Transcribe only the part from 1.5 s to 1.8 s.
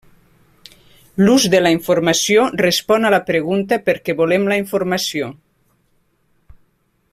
de la